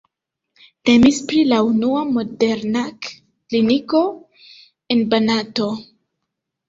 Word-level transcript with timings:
Temis 0.89 1.19
pri 1.31 1.41
la 1.49 1.59
unua 1.67 2.01
modernak 2.15 3.11
kliniko 3.19 4.03
en 4.97 5.05
Banato. 5.13 5.69